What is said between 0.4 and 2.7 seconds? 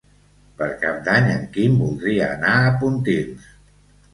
Per Cap d'Any en Quim voldria anar